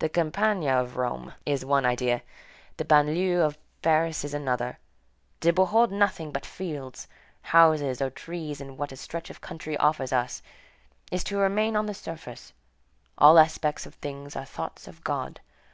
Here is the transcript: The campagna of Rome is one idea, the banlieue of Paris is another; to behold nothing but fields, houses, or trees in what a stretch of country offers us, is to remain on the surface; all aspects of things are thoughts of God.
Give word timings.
The 0.00 0.10
campagna 0.10 0.72
of 0.78 0.98
Rome 0.98 1.32
is 1.46 1.64
one 1.64 1.86
idea, 1.86 2.20
the 2.76 2.84
banlieue 2.84 3.40
of 3.40 3.56
Paris 3.80 4.26
is 4.26 4.34
another; 4.34 4.78
to 5.40 5.54
behold 5.54 5.90
nothing 5.90 6.32
but 6.32 6.44
fields, 6.44 7.08
houses, 7.40 8.02
or 8.02 8.10
trees 8.10 8.60
in 8.60 8.76
what 8.76 8.92
a 8.92 8.96
stretch 8.98 9.30
of 9.30 9.40
country 9.40 9.74
offers 9.78 10.12
us, 10.12 10.42
is 11.10 11.24
to 11.24 11.38
remain 11.38 11.76
on 11.76 11.86
the 11.86 11.94
surface; 11.94 12.52
all 13.16 13.38
aspects 13.38 13.86
of 13.86 13.94
things 13.94 14.36
are 14.36 14.44
thoughts 14.44 14.86
of 14.86 15.02
God. 15.02 15.40